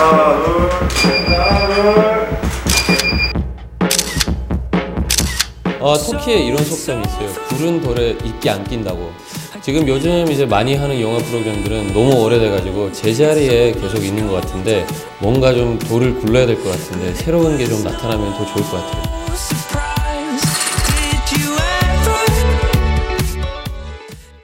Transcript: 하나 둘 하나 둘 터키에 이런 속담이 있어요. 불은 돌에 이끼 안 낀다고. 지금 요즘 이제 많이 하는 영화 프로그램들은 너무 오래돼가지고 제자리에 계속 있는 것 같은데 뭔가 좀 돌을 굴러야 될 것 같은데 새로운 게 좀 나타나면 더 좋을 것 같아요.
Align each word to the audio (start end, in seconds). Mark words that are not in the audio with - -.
하나 0.00 0.42
둘 0.42 0.68
하나 1.28 1.74
둘 1.74 2.30
터키에 6.12 6.36
이런 6.40 6.62
속담이 6.64 7.02
있어요. 7.06 7.28
불은 7.48 7.80
돌에 7.82 8.10
이끼 8.24 8.48
안 8.50 8.62
낀다고. 8.64 9.10
지금 9.62 9.86
요즘 9.88 10.30
이제 10.30 10.46
많이 10.46 10.74
하는 10.74 11.00
영화 11.00 11.18
프로그램들은 11.18 11.92
너무 11.92 12.14
오래돼가지고 12.22 12.92
제자리에 12.92 13.72
계속 13.72 14.02
있는 14.04 14.26
것 14.26 14.40
같은데 14.40 14.86
뭔가 15.20 15.52
좀 15.52 15.78
돌을 15.78 16.14
굴러야 16.20 16.46
될 16.46 16.56
것 16.62 16.70
같은데 16.70 17.12
새로운 17.14 17.58
게 17.58 17.66
좀 17.66 17.82
나타나면 17.84 18.32
더 18.38 18.46
좋을 18.46 18.64
것 18.64 18.72
같아요. 18.72 19.89